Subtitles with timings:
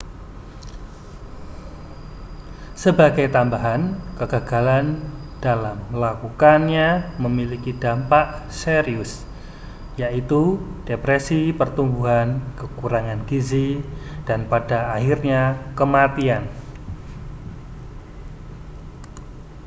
[2.83, 3.81] sebagai tambahan
[4.19, 4.85] kegagalan
[5.45, 6.87] dalam melakukannya
[7.23, 8.25] memiliki dampak
[8.63, 9.11] serius
[10.01, 10.41] yaitu
[10.89, 12.27] depresi pertumbuhan
[12.59, 13.69] kekurangan gizi
[14.27, 15.41] dan pada akhirnya
[15.79, 16.41] kematian